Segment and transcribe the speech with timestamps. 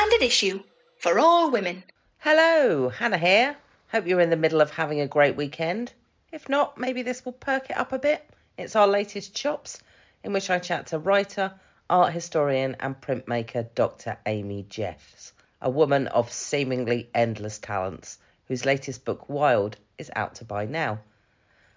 [0.00, 0.62] Standard issue
[0.96, 1.84] for all women.
[2.20, 3.54] Hello, Hannah here.
[3.92, 5.92] Hope you're in the middle of having a great weekend.
[6.32, 8.26] If not, maybe this will perk it up a bit.
[8.56, 9.78] It's our latest Chops,
[10.24, 11.52] in which I chat to writer,
[11.90, 14.16] art historian, and printmaker Dr.
[14.24, 18.16] Amy Jeffs, a woman of seemingly endless talents,
[18.48, 20.98] whose latest book, Wild, is out to buy now.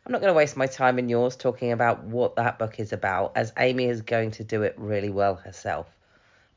[0.05, 2.93] I'm not going to waste my time and yours talking about what that book is
[2.93, 5.87] about, as Amy is going to do it really well herself.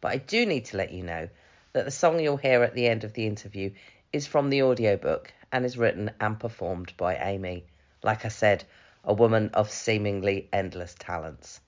[0.01, 1.29] But I do need to let you know
[1.77, 3.71] that the song you'll hear at the end of the interview
[4.11, 7.67] is from the audiobook and is written and performed by Amy.
[8.03, 8.65] Like I said,
[9.05, 11.61] a woman of seemingly endless talents.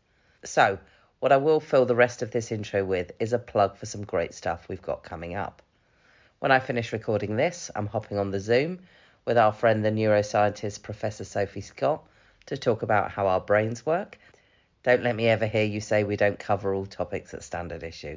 [0.47, 0.79] So,
[1.21, 4.03] what I will fill the rest of this intro with is a plug for some
[4.03, 5.61] great stuff we've got coming up.
[6.39, 8.79] When I finish recording this, I'm hopping on the Zoom
[9.27, 12.03] with our friend, the neuroscientist Professor Sophie Scott,
[12.47, 14.17] to talk about how our brains work.
[14.85, 18.17] Don't let me ever hear you say we don't cover all topics at Standard Issue.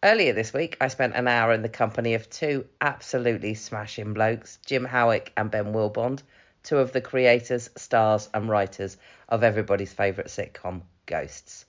[0.00, 4.60] Earlier this week, I spent an hour in the company of two absolutely smashing blokes,
[4.64, 6.22] Jim Howick and Ben Willbond,
[6.62, 8.96] two of the creators, stars, and writers
[9.28, 11.64] of everybody's favourite sitcom, Ghosts.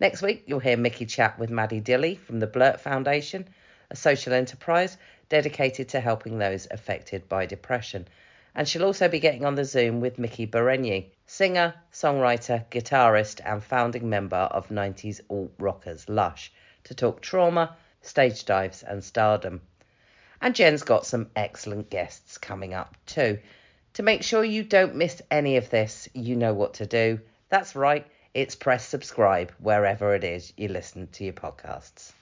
[0.00, 3.46] Next week, you'll hear Mickey chat with Maddie Dilly from the Blurt Foundation,
[3.90, 4.96] a social enterprise
[5.28, 8.08] dedicated to helping those affected by depression.
[8.54, 13.62] And she'll also be getting on the Zoom with Miki Berenyi, singer, songwriter, guitarist, and
[13.62, 16.50] founding member of 90s alt rockers Lush,
[16.84, 19.60] to talk trauma, stage dives, and stardom.
[20.40, 23.38] And Jen's got some excellent guests coming up too.
[23.94, 27.20] To make sure you don't miss any of this, you know what to do.
[27.48, 32.12] That's right, it's press subscribe wherever it is you listen to your podcasts.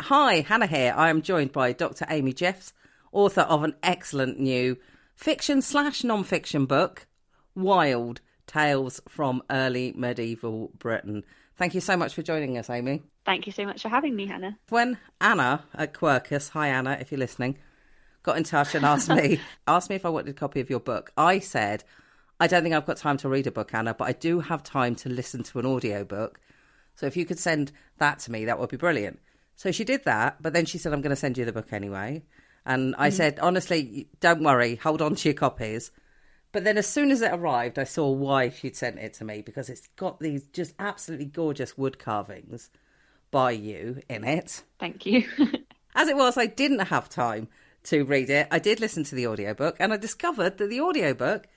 [0.00, 0.92] Hi, Hannah here.
[0.96, 2.06] I am joined by Dr.
[2.08, 2.72] Amy Jeffs,
[3.10, 4.76] author of an excellent new
[5.16, 7.06] fiction slash non-fiction book,
[7.54, 11.24] Wild Tales from Early Medieval Britain.
[11.56, 13.02] Thank you so much for joining us, Amy.
[13.24, 14.58] Thank you so much for having me, Hannah.
[14.68, 17.58] When Anna at Quercus, hi Anna, if you're listening,
[18.22, 20.80] got in touch and asked me asked me if I wanted a copy of your
[20.80, 21.84] book, I said,
[22.40, 24.62] I don't think I've got time to read a book, Anna, but I do have
[24.62, 26.40] time to listen to an audiobook.
[26.96, 29.20] So if you could send that to me, that would be brilliant.
[29.56, 31.72] So she did that, but then she said, I'm going to send you the book
[31.72, 32.22] anyway.
[32.66, 33.12] And I mm.
[33.12, 35.90] said, honestly, don't worry, hold on to your copies.
[36.54, 39.42] But then as soon as it arrived, I saw why she'd sent it to me
[39.42, 42.70] because it's got these just absolutely gorgeous wood carvings
[43.32, 44.62] by you in it.
[44.78, 45.26] Thank you.
[45.96, 47.48] as it was, I didn't have time
[47.84, 48.46] to read it.
[48.52, 51.48] I did listen to the audiobook and I discovered that the audiobook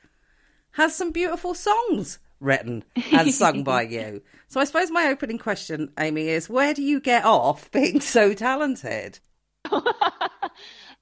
[0.72, 4.24] has some beautiful songs written and sung by you.
[4.48, 8.34] So I suppose my opening question, Amy, is where do you get off being so
[8.34, 9.20] talented?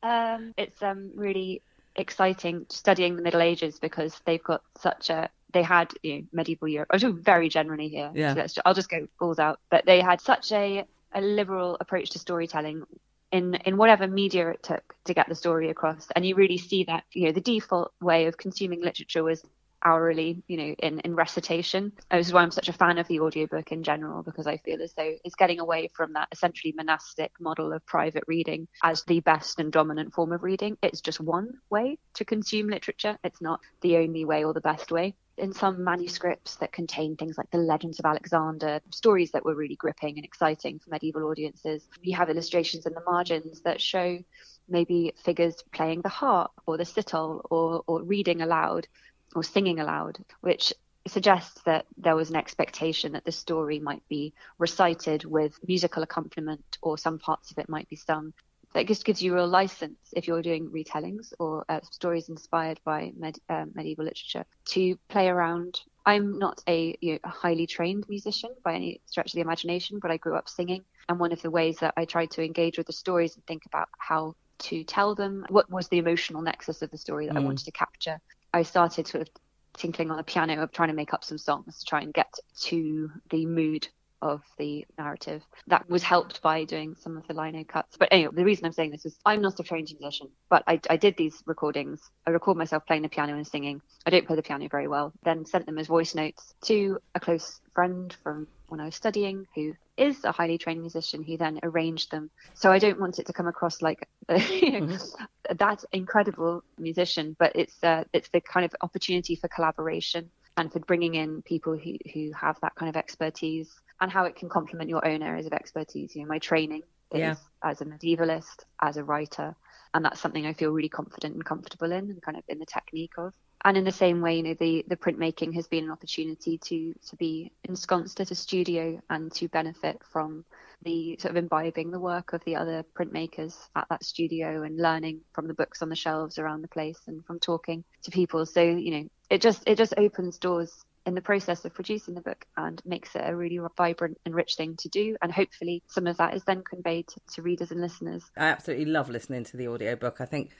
[0.03, 1.61] um, it's um, really
[1.95, 6.67] exciting studying the Middle Ages because they've got such a they had you know, medieval
[6.67, 6.89] Europe.
[6.91, 8.11] I'm talking very generally here.
[8.13, 8.33] Yeah.
[8.33, 9.59] So just, I'll just go balls out.
[9.69, 12.83] But they had such a, a liberal approach to storytelling
[13.31, 16.07] in in whatever media it took to get the story across.
[16.15, 19.43] And you really see that you know the default way of consuming literature was
[19.85, 21.91] hourly, you know, in, in recitation.
[22.11, 24.81] This is why I'm such a fan of the audiobook in general, because I feel
[24.81, 29.19] as though it's getting away from that essentially monastic model of private reading as the
[29.21, 30.77] best and dominant form of reading.
[30.81, 33.17] It's just one way to consume literature.
[33.23, 37.37] It's not the only way or the best way in some manuscripts that contain things
[37.37, 41.87] like the legends of Alexander, stories that were really gripping and exciting for medieval audiences.
[42.05, 44.19] We have illustrations in the margins that show
[44.67, 48.87] maybe figures playing the harp or the sitar or, or reading aloud
[49.35, 50.73] or singing aloud, which
[51.07, 56.77] suggests that there was an expectation that the story might be recited with musical accompaniment
[56.81, 58.33] or some parts of it might be sung.
[58.73, 63.13] That just gives you real license if you're doing retellings or uh, stories inspired by
[63.15, 65.79] med- uh, medieval literature to play around.
[66.05, 69.99] I'm not a, you know, a highly trained musician by any stretch of the imagination,
[70.01, 70.83] but I grew up singing.
[71.07, 73.65] And one of the ways that I tried to engage with the stories and think
[73.65, 77.37] about how to tell them what was the emotional nexus of the story that mm.
[77.37, 78.19] I wanted to capture
[78.55, 79.33] I started sort of
[79.75, 82.33] tinkling on the piano of trying to make up some songs to try and get
[82.61, 83.89] to the mood
[84.25, 85.43] of the narrative.
[85.67, 87.95] That was helped by doing some of the lino cuts.
[87.95, 90.79] But anyway, the reason I'm saying this is I'm not a trained musician, but I,
[90.89, 92.01] I did these recordings.
[92.25, 93.83] I record myself playing the piano and singing.
[94.03, 95.13] I don't play the piano very well.
[95.23, 99.45] Then sent them as voice notes to a close friend from when I was studying
[99.53, 102.31] who is a highly trained musician who then arranged them.
[102.55, 105.55] So I don't want it to come across like mm-hmm.
[105.55, 110.79] that incredible musician, but it's uh, it's the kind of opportunity for collaboration and for
[110.79, 113.69] bringing in people who, who have that kind of expertise
[114.01, 116.15] and how it can complement your own areas of expertise.
[116.15, 117.35] You know, my training is yeah.
[117.63, 119.55] as a medievalist, as a writer,
[119.93, 122.65] and that's something I feel really confident and comfortable in, and kind of in the
[122.65, 123.33] technique of.
[123.63, 126.93] And in the same way, you know, the the printmaking has been an opportunity to
[127.07, 130.45] to be ensconced at a studio and to benefit from
[130.83, 135.21] the sort of imbibing the work of the other printmakers at that studio and learning
[135.33, 138.45] from the books on the shelves around the place and from talking to people.
[138.45, 142.21] So you know, it just it just opens doors in the process of producing the
[142.21, 145.15] book and makes it a really vibrant and rich thing to do.
[145.21, 148.23] And hopefully, some of that is then conveyed to, to readers and listeners.
[148.37, 150.19] I absolutely love listening to the audiobook.
[150.19, 150.51] I think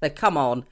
[0.00, 0.64] they've come on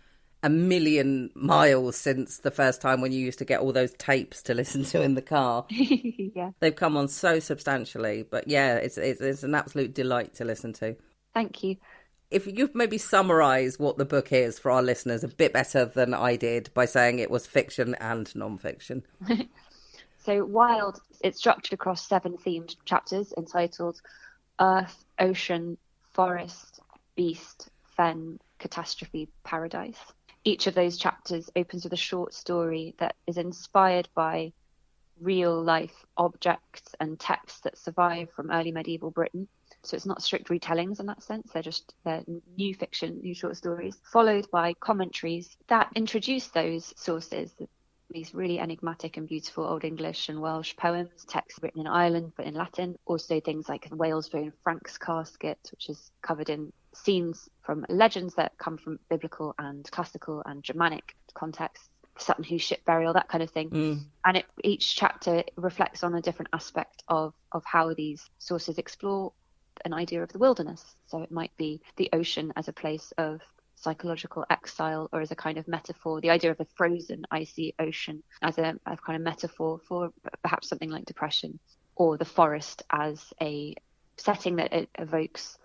[0.42, 4.42] a million miles since the first time when you used to get all those tapes
[4.42, 5.66] to listen to in the car.
[5.70, 6.50] yeah.
[6.60, 8.24] They've come on so substantially.
[8.28, 10.96] But yeah, it's, it's, it's an absolute delight to listen to.
[11.34, 11.76] Thank you
[12.32, 16.14] if you maybe summarize what the book is for our listeners a bit better than
[16.14, 19.04] I did by saying it was fiction and non-fiction.
[20.24, 24.00] so Wild, it's structured across seven themed chapters entitled
[24.58, 25.76] Earth, Ocean,
[26.12, 26.80] Forest,
[27.16, 30.00] Beast, Fen, Catastrophe, Paradise.
[30.44, 34.52] Each of those chapters opens with a short story that is inspired by
[35.20, 39.46] real life objects and texts that survive from early medieval Britain
[39.84, 41.50] so it's not strict retellings in that sense.
[41.52, 42.24] They're just they're
[42.56, 47.52] new fiction, new short stories, followed by commentaries that introduce those sources,
[48.10, 52.46] these really enigmatic and beautiful Old English and Welsh poems, texts written in Ireland but
[52.46, 52.96] in Latin.
[53.06, 58.56] Also things like whale's bone Franks Casket, which is covered in scenes from legends that
[58.58, 61.88] come from biblical and classical and Germanic contexts.
[62.18, 63.70] Sutton Hoo ship burial, that kind of thing.
[63.70, 64.00] Mm.
[64.26, 69.32] And it, each chapter reflects on a different aspect of, of how these sources explore
[69.84, 70.96] an idea of the wilderness.
[71.06, 73.40] So it might be the ocean as a place of
[73.82, 78.22] psychological exile or as a kind of metaphor, the idea of a frozen, icy ocean
[78.40, 80.10] as a, a kind of metaphor for
[80.42, 81.58] perhaps something like depression,
[81.96, 83.74] or the forest as a
[84.16, 85.58] setting that it evokes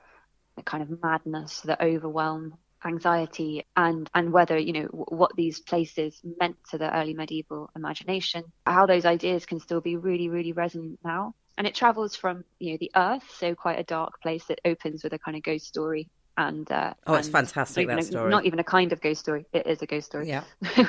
[0.58, 6.20] a kind of madness, the overwhelm, anxiety, and and whether you know what these places
[6.40, 11.00] meant to the early medieval imagination, how those ideas can still be really, really resonant
[11.04, 14.60] now and it travels from you know the earth so quite a dark place that
[14.66, 16.08] opens with a kind of ghost story
[16.38, 18.30] and uh, oh it's fantastic that a, story.
[18.30, 19.46] not even a kind of ghost story.
[19.52, 20.30] It is a ghost story.
[20.30, 20.44] Yeah.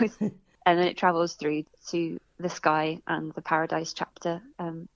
[0.67, 4.87] And then it travels through to the sky and the paradise chapter um,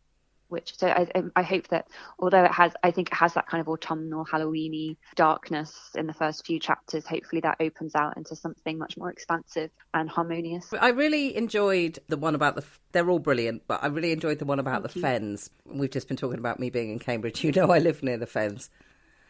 [0.53, 1.89] which so I, I hope that
[2.19, 6.13] although it has I think it has that kind of autumnal Halloweeny darkness in the
[6.13, 10.73] first few chapters hopefully that opens out into something much more expansive and harmonious.
[10.79, 14.45] I really enjoyed the one about the they're all brilliant but I really enjoyed the
[14.45, 15.03] one about Thank the you.
[15.03, 15.51] fens.
[15.67, 17.43] We've just been talking about me being in Cambridge.
[17.43, 18.71] You know I live near the fens.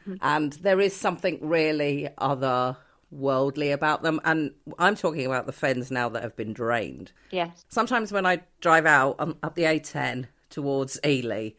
[0.02, 0.14] Mm-hmm.
[0.20, 2.76] and there is something really other
[3.12, 4.20] worldly about them.
[4.24, 7.12] And I'm talking about the fens now that have been drained.
[7.30, 7.64] Yes.
[7.68, 11.50] Sometimes when I drive out um, up the A10 towards Ely,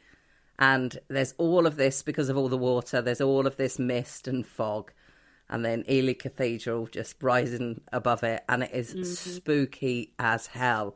[0.58, 3.02] and there's all of this because of all the water.
[3.02, 4.92] There's all of this mist and fog,
[5.50, 9.04] and then Ely Cathedral just rising above it, and it is mm-hmm.
[9.04, 10.96] spooky as hell.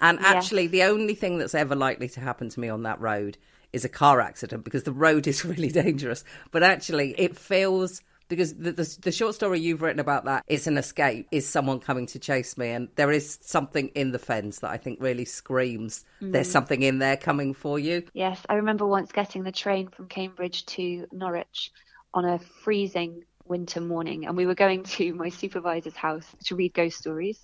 [0.00, 3.38] And actually, the only thing that's ever likely to happen to me on that road
[3.72, 6.24] is a car accident because the road is really dangerous.
[6.50, 10.66] But actually, it feels because the, the, the short story you've written about that is
[10.66, 14.60] an escape is someone coming to chase me and there is something in the fens
[14.60, 18.86] that i think really screams there's something in there coming for you Yes, I remember
[18.86, 21.72] once getting the train from Cambridge to Norwich
[22.14, 26.74] on a freezing winter morning, and we were going to my supervisor's house to read
[26.74, 27.40] ghost stories.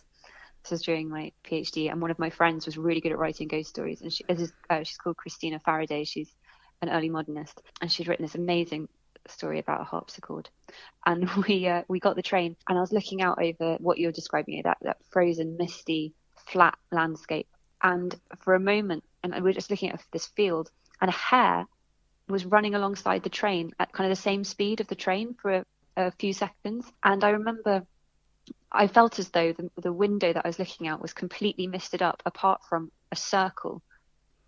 [0.62, 3.49] This was during my PhD, and one of my friends was really good at writing
[3.49, 6.04] ghost stories, and she, is, uh, she's called Christina Faraday.
[6.04, 6.30] She's
[6.82, 8.88] an early modernist, and she'd written this amazing
[9.30, 10.49] story about a harpsichord.
[11.06, 14.12] And we uh, we got the train, and I was looking out over what you're
[14.12, 16.14] describing, that that frozen, misty,
[16.47, 17.49] flat landscape,
[17.82, 20.70] and for a moment, and we were just looking at this field,
[21.00, 21.66] and a hare
[22.28, 25.50] was running alongside the train at kind of the same speed of the train for
[25.50, 25.64] a,
[25.97, 26.90] a few seconds.
[27.02, 27.87] And I remember
[28.70, 32.02] I felt as though the, the window that I was looking out was completely misted
[32.02, 33.82] up, apart from a circle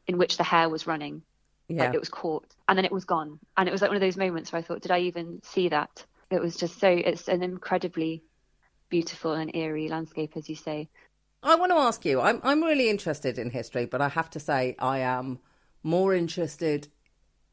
[0.07, 1.23] in which the hare was running.
[1.71, 3.39] Yeah Like it was caught, and then it was gone.
[3.57, 5.69] And it was like one of those moments where I thought, did I even see
[5.69, 6.05] that?
[6.31, 6.89] It was just so.
[6.89, 8.23] It's an incredibly
[8.89, 10.89] beautiful and eerie landscape, as you say.
[11.43, 12.21] I want to ask you.
[12.21, 15.39] I'm I'm really interested in history, but I have to say I am
[15.83, 16.89] more interested.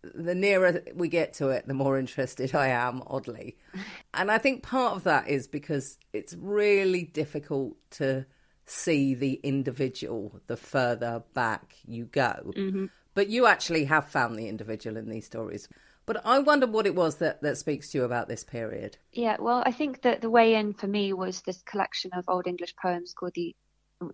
[0.03, 3.01] The nearer we get to it, the more interested I am.
[3.07, 3.57] Oddly,
[4.13, 8.25] and I think part of that is because it's really difficult to
[8.65, 12.51] see the individual the further back you go.
[12.55, 12.86] Mm-hmm.
[13.17, 15.67] But you actually have found the individual in these stories.
[16.05, 19.00] But I wonder what it was that, that speaks to you about this period.
[19.12, 22.45] Yeah, well, I think that the way in for me was this collection of Old
[22.45, 23.55] English poems called the,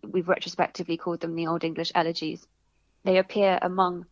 [0.09, 2.47] we've retrospectively called them the Old English Elegies.
[3.03, 4.05] They appear among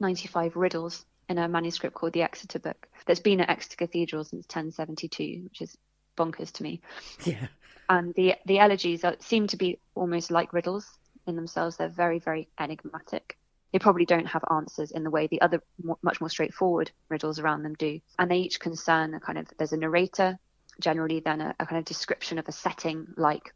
[0.00, 4.46] 95 riddles in a manuscript called the Exeter Book that's been at Exeter Cathedral since
[4.46, 5.76] 1072, which is
[6.16, 6.80] bonkers to me.
[7.26, 7.48] Yeah.
[7.90, 10.88] And the the elegies are, seem to be almost like riddles
[11.26, 11.76] in themselves.
[11.76, 13.36] They're very very enigmatic.
[13.72, 15.62] They probably don't have answers in the way the other
[16.02, 18.00] much more straightforward riddles around them do.
[18.18, 20.38] And they each concern a kind of there's a narrator,
[20.80, 23.54] generally then a, a kind of description of a setting like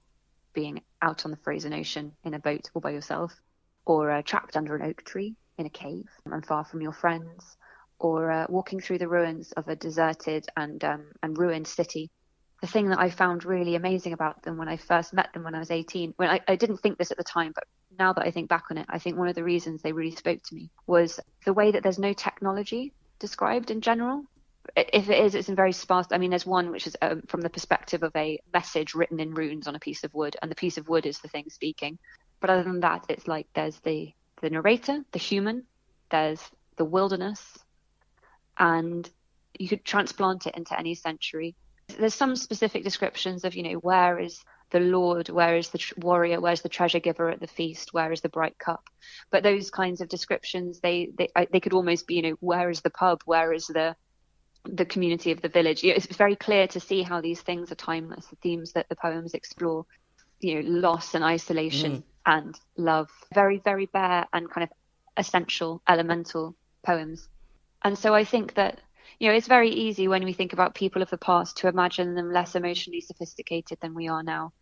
[0.52, 3.34] being out on the frozen ocean in a boat all by yourself,
[3.86, 7.56] or uh, trapped under an oak tree in a cave and far from your friends,
[7.98, 12.10] or uh, walking through the ruins of a deserted and um, and ruined city.
[12.60, 15.54] The thing that I found really amazing about them when I first met them when
[15.54, 17.64] I was 18, when I, I didn't think this at the time, but
[17.98, 20.14] now that I think back on it, I think one of the reasons they really
[20.14, 24.24] spoke to me was the way that there's no technology described in general.
[24.76, 26.06] If it is, it's in very sparse.
[26.10, 29.34] I mean, there's one which is um, from the perspective of a message written in
[29.34, 31.98] runes on a piece of wood, and the piece of wood is the thing speaking.
[32.40, 35.64] But other than that, it's like there's the the narrator, the human,
[36.10, 36.40] there's
[36.76, 37.40] the wilderness,
[38.58, 39.08] and
[39.58, 41.54] you could transplant it into any century.
[41.98, 44.42] There's some specific descriptions of, you know, where is
[44.74, 48.10] the Lord, where is the tr- warrior, where's the treasure giver at the feast, where
[48.10, 48.82] is the bright cup.
[49.30, 52.80] But those kinds of descriptions, they they they could almost be, you know, where is
[52.80, 53.94] the pub, where is the
[54.64, 55.84] the community of the village.
[55.84, 58.26] You know, it's very clear to see how these things are timeless.
[58.26, 59.86] The themes that the poems explore,
[60.40, 62.02] you know, loss and isolation mm.
[62.26, 63.10] and love.
[63.32, 64.70] Very very bare and kind of
[65.16, 67.28] essential, elemental poems.
[67.84, 68.80] And so I think that
[69.18, 72.14] you know, it's very easy when we think about people of the past to imagine
[72.14, 74.52] them less emotionally sophisticated than we are now.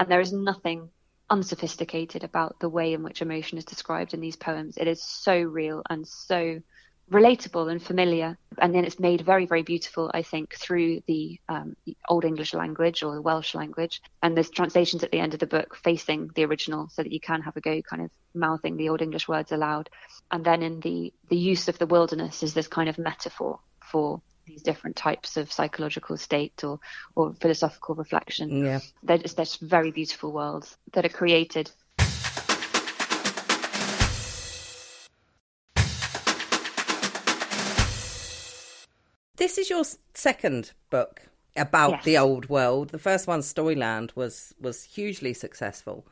[0.00, 0.88] And there is nothing
[1.28, 4.78] unsophisticated about the way in which emotion is described in these poems.
[4.78, 6.60] It is so real and so
[7.10, 8.38] relatable and familiar.
[8.56, 12.54] And then it's made very, very beautiful, I think, through the, um, the, Old English
[12.54, 14.00] language or the Welsh language.
[14.22, 17.20] And there's translations at the end of the book facing the original so that you
[17.20, 19.90] can have a go kind of mouthing the Old English words aloud.
[20.30, 24.22] And then in the, the use of the wilderness is this kind of metaphor for
[24.50, 26.80] these different types of psychological state or,
[27.14, 28.64] or philosophical reflection.
[28.64, 28.80] Yeah.
[29.02, 31.70] They're just, they're just very beautiful worlds that are created
[39.40, 41.22] This is your second book
[41.56, 42.04] about yes.
[42.04, 42.90] the old world.
[42.90, 46.06] The first one, Storyland, was was hugely successful.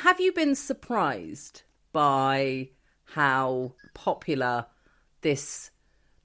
[0.00, 1.62] Have you been surprised
[1.92, 2.68] by
[3.14, 4.66] how popular
[5.22, 5.70] this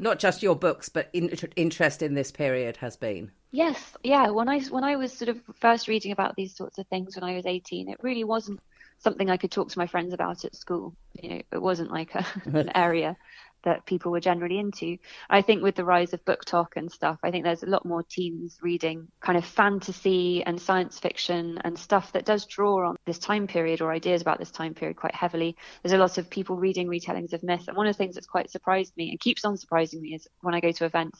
[0.01, 3.31] not just your books but in, interest in this period has been?
[3.51, 4.29] Yes, yeah.
[4.29, 7.23] When I when I was sort of first reading about these sorts of things when
[7.23, 8.59] I was 18, it really wasn't
[8.99, 10.93] something I could talk to my friends about at school.
[11.21, 13.15] You know, it wasn't like a, an area
[13.63, 14.97] that people were generally into.
[15.29, 18.03] I think with the rise of BookTok and stuff, I think there's a lot more
[18.03, 23.19] teens reading kind of fantasy and science fiction and stuff that does draw on this
[23.19, 25.55] time period or ideas about this time period quite heavily.
[25.83, 27.65] There's a lot of people reading retellings of myth.
[27.67, 30.27] And one of the things that's quite surprised me and keeps on surprising me is
[30.41, 31.19] when I go to events,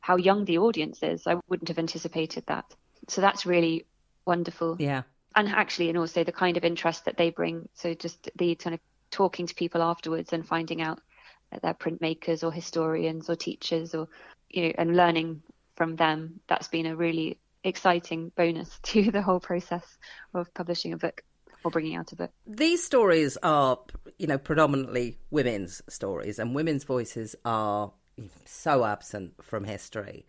[0.00, 1.26] how young the audience is.
[1.26, 2.64] I wouldn't have anticipated that.
[3.08, 3.86] So that's really
[4.24, 4.76] wonderful.
[4.78, 5.02] Yeah.
[5.36, 7.68] And actually, and also the kind of interest that they bring.
[7.74, 11.00] So just the kind of talking to people afterwards and finding out
[11.62, 14.08] their printmakers or historians or teachers or
[14.50, 15.42] you know and learning
[15.76, 19.98] from them that's been a really exciting bonus to the whole process
[20.34, 21.22] of publishing a book
[21.64, 22.30] or bringing out a book.
[22.46, 23.78] These stories are
[24.18, 27.92] you know predominantly women's stories and women's voices are
[28.44, 30.24] so absent from history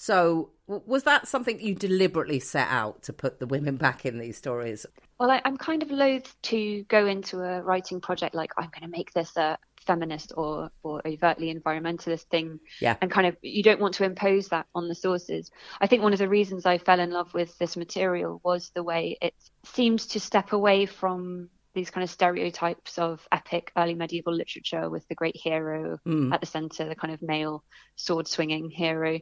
[0.00, 4.36] so was that something you deliberately set out to put the women back in these
[4.36, 4.86] stories?
[5.18, 8.90] Well I, am kind of loath to go into a writing project like i'm going
[8.90, 12.96] to make this a, feminist or or overtly environmentalist thing yeah.
[13.00, 15.50] and kind of you don't want to impose that on the sources.
[15.80, 18.82] I think one of the reasons i fell in love with this material was the
[18.82, 24.34] way it seems to step away from these kind of stereotypes of epic early medieval
[24.34, 26.34] literature with the great hero mm.
[26.34, 27.64] at the center the kind of male
[27.96, 29.18] sword swinging hero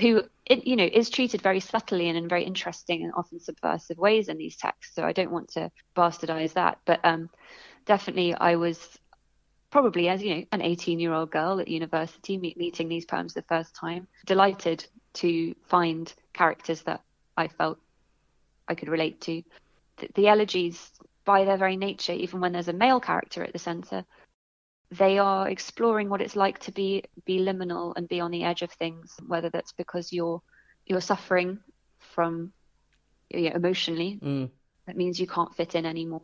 [0.00, 3.98] who it, you know is treated very subtly and in very interesting and often subversive
[3.98, 4.94] ways in these texts.
[4.94, 6.78] So i don't want to bastardize that.
[6.84, 7.30] But um
[7.86, 8.98] definitely i was
[9.70, 13.34] probably as you know an 18 year old girl at university meet, meeting these poems
[13.34, 17.00] the first time delighted to find characters that
[17.36, 17.78] i felt
[18.68, 19.42] i could relate to.
[19.98, 20.90] The, the elegies
[21.24, 24.04] by their very nature even when there's a male character at the center
[24.98, 28.62] they are exploring what it's like to be be liminal and be on the edge
[28.62, 30.40] of things whether that's because you're
[30.86, 31.58] you're suffering
[31.98, 32.52] from
[33.30, 34.50] you know, emotionally mm.
[34.86, 36.22] that means you can't fit in anymore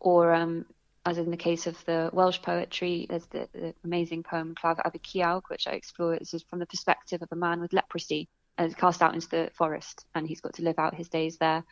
[0.00, 0.66] or um,
[1.06, 4.92] as in the case of the Welsh poetry, there's the, the amazing poem Claf ab
[5.14, 6.18] y which I explore.
[6.18, 9.50] This is from the perspective of a man with leprosy and cast out into the
[9.54, 11.62] forest, and he's got to live out his days there.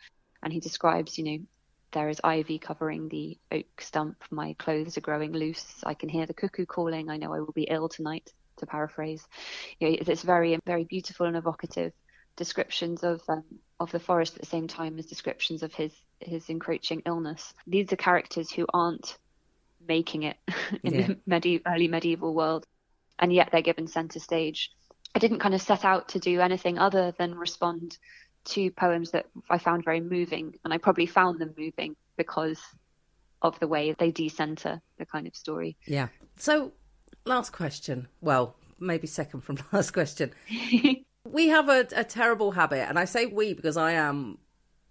[0.41, 1.37] And he describes, you know,
[1.95, 4.21] there is ivy covering the oak stump.
[4.29, 5.81] My clothes are growing loose.
[5.83, 7.09] I can hear the cuckoo calling.
[7.09, 8.31] I know I will be ill tonight.
[8.57, 9.25] to paraphrase.
[9.79, 11.93] You know, it's very very beautiful and evocative
[12.35, 13.43] descriptions of um,
[13.79, 17.53] of the forest at the same time as descriptions of his his encroaching illness.
[17.65, 19.17] These are characters who aren't
[19.87, 20.37] making it
[20.83, 21.07] in yeah.
[21.07, 22.67] the medieval, early medieval world,
[23.19, 24.71] and yet they're given center stage.
[25.15, 27.97] I didn't kind of set out to do anything other than respond
[28.45, 32.61] to poems that I found very moving, and I probably found them moving because
[33.41, 35.77] of the way they decenter the kind of story.
[35.85, 36.07] Yeah.
[36.37, 36.71] So,
[37.25, 38.07] last question.
[38.21, 40.31] Well, maybe second from last question.
[41.25, 44.37] we have a, a terrible habit, and I say we because I am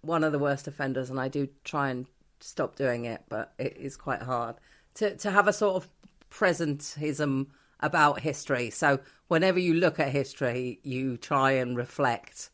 [0.01, 2.05] one of the worst offenders, and I do try and
[2.39, 4.55] stop doing it, but it is quite hard
[4.95, 5.89] to to have a sort of
[6.29, 7.47] presentism
[7.79, 8.69] about history.
[8.69, 12.49] So whenever you look at history, you try and reflect.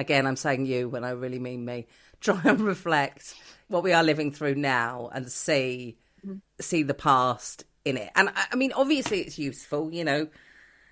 [0.00, 1.86] Again, I'm saying you when I really mean me.
[2.20, 3.34] Try and reflect
[3.68, 6.38] what we are living through now and see mm-hmm.
[6.58, 8.10] see the past in it.
[8.16, 9.92] And I mean, obviously, it's useful.
[9.92, 10.28] You know,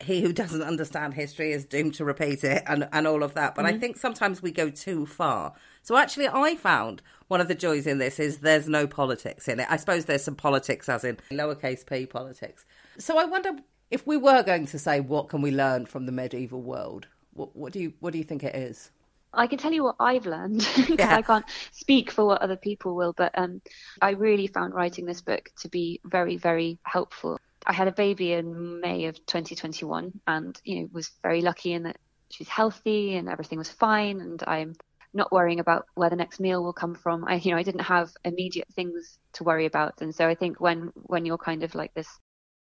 [0.00, 3.54] he who doesn't understand history is doomed to repeat it and, and all of that.
[3.54, 3.76] But mm-hmm.
[3.76, 5.54] I think sometimes we go too far.
[5.82, 9.60] So actually, I found one of the joys in this is there's no politics in
[9.60, 9.66] it.
[9.70, 12.66] I suppose there's some politics, as in lowercase p politics.
[12.98, 13.52] So I wonder
[13.90, 17.08] if we were going to say what can we learn from the medieval world.
[17.32, 18.90] What, what do you what do you think it is?
[19.38, 20.66] I can tell you what I've learned.
[20.98, 21.14] Yeah.
[21.14, 23.60] I can't speak for what other people will, but um,
[24.02, 27.38] I really found writing this book to be very, very helpful.
[27.64, 31.84] I had a baby in May of 2021, and you know was very lucky in
[31.84, 31.98] that
[32.30, 34.74] she's healthy and everything was fine, and I'm
[35.14, 37.24] not worrying about where the next meal will come from.
[37.26, 40.60] I, you know, I didn't have immediate things to worry about, and so I think
[40.60, 42.08] when when you're kind of like this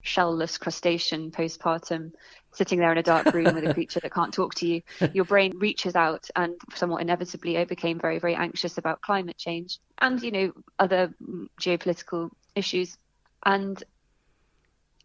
[0.03, 2.11] shellless crustacean postpartum,
[2.53, 4.81] sitting there in a dark room with a creature that can't talk to you,
[5.13, 9.79] your brain reaches out, and somewhat inevitably, I became very very anxious about climate change
[9.99, 11.13] and you know other
[11.59, 12.97] geopolitical issues,
[13.45, 13.81] and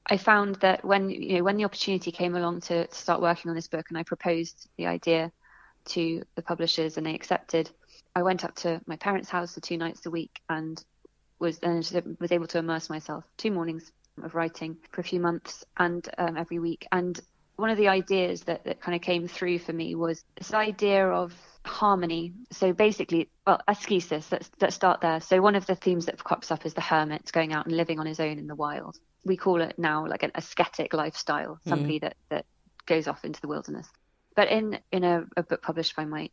[0.06, 3.48] I found that when you know when the opportunity came along to, to start working
[3.48, 5.32] on this book, and I proposed the idea
[5.86, 7.70] to the publishers, and they accepted.
[8.14, 10.82] I went up to my parents' house for two nights a week, and
[11.38, 13.90] was and was able to immerse myself two mornings
[14.22, 16.86] of writing for a few months and um, every week.
[16.92, 17.18] And
[17.56, 21.06] one of the ideas that, that kind of came through for me was this idea
[21.06, 22.32] of harmony.
[22.50, 25.20] So basically, well, ascesis, let's, let's start there.
[25.20, 28.00] So one of the themes that crops up is the hermit going out and living
[28.00, 31.70] on his own in the wild we call it now like an ascetic lifestyle, hmm.
[31.70, 32.02] somebody mm.
[32.02, 32.46] that, that
[32.86, 33.88] goes off into the wilderness.
[34.34, 36.30] But in, in a, a book published by my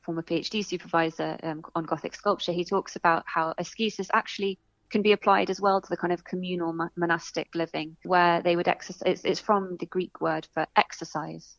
[0.00, 4.58] former PhD supervisor um, on Gothic sculpture, he talks about how ascesis actually
[4.92, 8.68] can be applied as well to the kind of communal monastic living where they would
[8.68, 9.02] exercise.
[9.06, 11.56] It's, it's from the Greek word for exercise.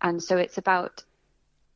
[0.00, 1.04] And so it's about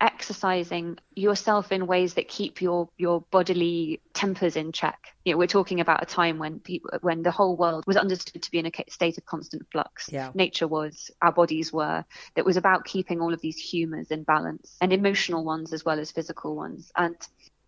[0.01, 4.99] exercising yourself in ways that keep your your bodily tempers in check.
[5.25, 8.43] You know, we're talking about a time when people, when the whole world was understood
[8.43, 10.09] to be in a state of constant flux.
[10.11, 10.31] Yeah.
[10.35, 12.05] Nature was, our bodies were.
[12.35, 15.99] That was about keeping all of these humors in balance, and emotional ones as well
[16.01, 17.17] as physical ones, and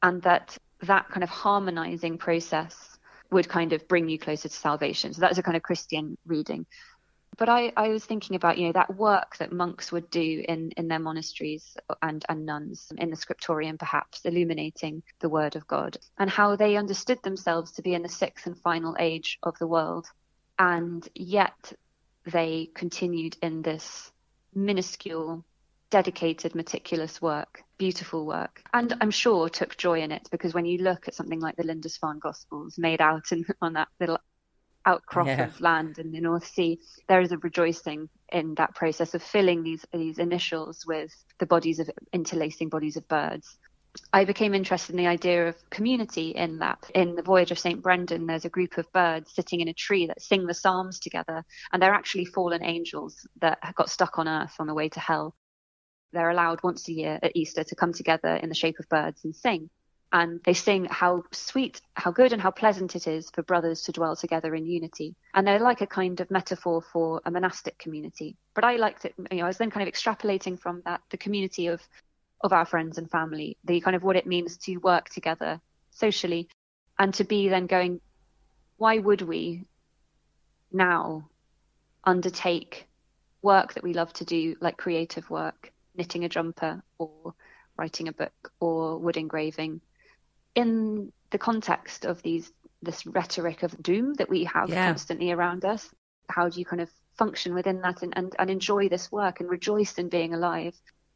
[0.03, 2.92] and that that kind of harmonizing process
[3.33, 5.13] would kind of bring you closer to salvation.
[5.13, 6.67] So that's a kind of Christian reading
[7.39, 10.71] but I, I was thinking about you know that work that monks would do in,
[10.77, 15.97] in their monasteries and, and nuns in the scriptorium perhaps illuminating the word of God
[16.19, 19.67] and how they understood themselves to be in the sixth and final age of the
[19.67, 20.07] world
[20.59, 21.73] and yet
[22.27, 24.13] they continued in this
[24.55, 25.45] minuscule
[25.93, 30.79] dedicated meticulous work beautiful work and i'm sure took joy in it because when you
[30.79, 34.19] look at something like the lindisfarne gospels made out in, on that little
[34.87, 35.45] outcrop yeah.
[35.45, 39.63] of land in the North Sea, there is a rejoicing in that process of filling
[39.63, 43.59] these these initials with the bodies of interlacing bodies of birds.
[44.13, 46.91] I became interested in the idea of community in that.
[46.95, 47.83] In the Voyage of St.
[47.83, 51.45] Brendan, there's a group of birds sitting in a tree that sing the Psalms together,
[51.73, 55.35] and they're actually fallen angels that got stuck on earth on the way to hell.
[56.13, 59.25] They're allowed once a year at Easter to come together in the shape of birds
[59.25, 59.71] and sing
[60.13, 63.93] and they sing how sweet, how good, and how pleasant it is for brothers to
[63.93, 65.15] dwell together in unity.
[65.33, 68.37] And they're like a kind of metaphor for a monastic community.
[68.55, 71.17] But I liked it, you know, I was then kind of extrapolating from that the
[71.17, 71.81] community of
[72.43, 75.61] of our friends and family, the kind of what it means to work together
[75.93, 76.49] socially,
[76.99, 78.01] and to be then going,
[78.79, 79.65] why would we
[80.73, 81.29] now
[82.03, 82.89] undertake
[83.41, 87.35] work that we love to do, like creative work, knitting a jumper or
[87.77, 89.81] writing a book or wood engraving.
[90.55, 92.53] In the context of these
[92.83, 94.89] this rhetoric of doom that we have yeah.
[94.89, 95.89] constantly around us
[96.33, 99.51] how do you kind of function within that and, and, and enjoy this work and
[99.51, 100.75] rejoice in being alive?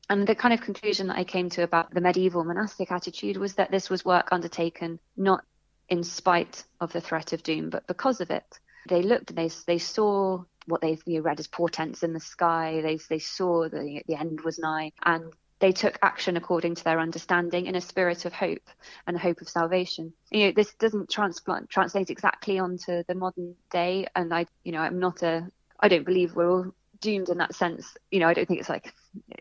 [0.08, 3.54] And the kind of conclusion that i came to about the medieval monastic attitude was
[3.54, 5.44] that this was work undertaken not
[5.88, 8.60] in spite of the threat of doom but because of it.
[8.88, 12.20] They looked and they, they saw what they you know, read as portents in the
[12.20, 12.80] sky.
[12.82, 17.00] They they saw the the end was nigh, and they took action according to their
[17.00, 18.68] understanding in a spirit of hope
[19.06, 20.12] and hope of salvation.
[20.30, 24.80] You know, this doesn't transplant, translate exactly onto the modern day, and I, you know,
[24.80, 25.50] I'm not a,
[25.80, 27.96] I don't believe we're all doomed in that sense.
[28.10, 28.92] You know, I don't think it's like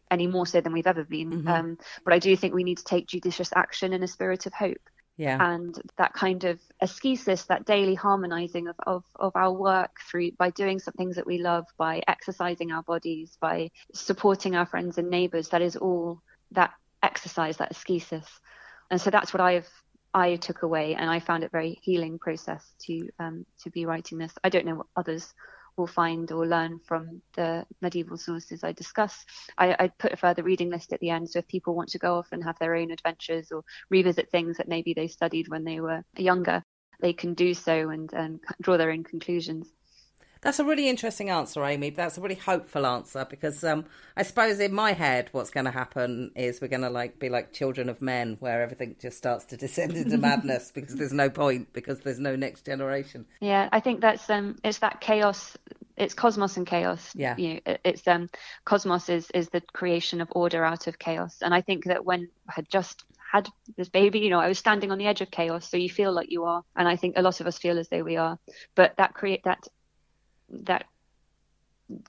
[0.10, 1.32] any more so than we've ever been.
[1.32, 1.48] Mm-hmm.
[1.48, 4.54] Um, but I do think we need to take judicious action in a spirit of
[4.54, 4.90] hope.
[5.17, 5.38] Yeah.
[5.39, 10.49] And that kind of ascesis, that daily harmonizing of, of, of our work through by
[10.49, 15.10] doing some things that we love, by exercising our bodies, by supporting our friends and
[15.10, 18.28] neighbors, that is all that exercise, that ascesis.
[18.91, 19.69] And so that's what I've
[20.15, 24.17] I took away, and I found it very healing process to um, to be writing
[24.17, 24.34] this.
[24.45, 25.34] I don't know what others
[25.78, 29.26] will find or learn from the medieval sources I discuss.
[29.58, 32.00] I, I, put a further reading list at the end, so if people want to
[32.00, 35.64] go off and have their own adventures or revisit things that maybe they studied when
[35.64, 36.64] they were younger,
[37.02, 39.68] they can do so and, and draw their own conclusions.
[40.41, 41.89] That's a really interesting answer, Amy.
[41.89, 45.71] That's a really hopeful answer because um, I suppose in my head, what's going to
[45.71, 49.45] happen is we're going to like be like children of men, where everything just starts
[49.45, 53.26] to descend into madness because there's no point because there's no next generation.
[53.41, 55.58] Yeah, I think that's um, it's that chaos.
[55.98, 57.12] It's cosmos and chaos.
[57.15, 58.30] Yeah, you know, it's um,
[58.65, 62.30] cosmos is is the creation of order out of chaos, and I think that when
[62.50, 65.32] I had just had this baby, you know, I was standing on the edge of
[65.32, 67.80] chaos, so you feel like you are, and I think a lot of us feel
[67.80, 68.38] as though we are.
[68.76, 69.67] But that create that
[70.50, 70.86] that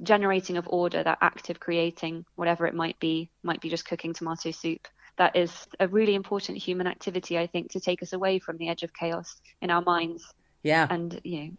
[0.02, 4.50] generating of order, that active creating, whatever it might be, might be just cooking tomato
[4.50, 4.88] soup.
[5.18, 8.68] That is a really important human activity, I think, to take us away from the
[8.68, 10.24] edge of chaos in our minds.
[10.62, 10.86] Yeah.
[10.88, 11.50] And you know,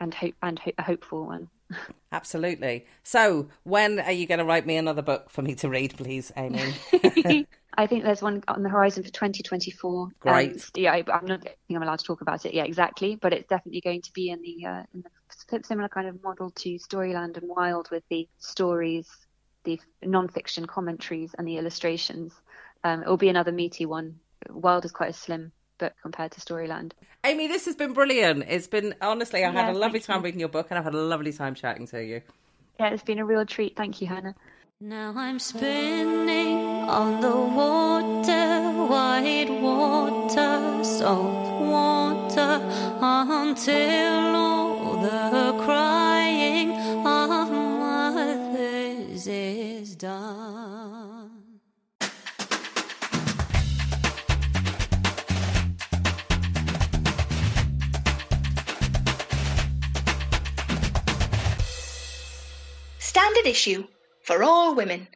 [0.00, 1.48] and hope and ho- a hopeful one.
[2.12, 2.86] Absolutely.
[3.02, 6.30] So, when are you going to write me another book for me to read, please,
[6.36, 6.74] Amy?
[7.76, 10.08] I think there's one on the horizon for 2024.
[10.20, 10.52] Great.
[10.52, 12.54] Um, yeah, I, am not think I'm allowed to talk about it.
[12.54, 13.16] Yeah, exactly.
[13.16, 15.10] But it's definitely going to be in the uh, in the
[15.64, 19.08] similar kind of model to Storyland and Wild with the stories,
[19.64, 22.32] the non-fiction commentaries, and the illustrations.
[22.82, 24.18] Um, it will be another meaty one.
[24.50, 26.92] Wild is quite a slim book compared to Storyland.
[27.24, 28.44] Amy, this has been brilliant.
[28.48, 30.24] It's been honestly, I yeah, had a lovely time you.
[30.24, 32.22] reading your book, and I've had a lovely time chatting to you.
[32.78, 33.76] Yeah, it's been a real treat.
[33.76, 34.34] Thank you, Hannah.
[34.80, 42.60] Now I'm spinning on the water, white water, salt water,
[43.00, 44.63] until all
[45.04, 46.70] the crying
[47.06, 47.50] of
[49.26, 51.30] is done.
[62.98, 63.86] Standard issue
[64.22, 65.08] for all women.